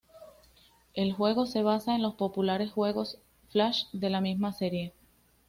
[0.95, 3.19] El juego se basa en los populares juegos
[3.49, 4.93] flash de la misma serie.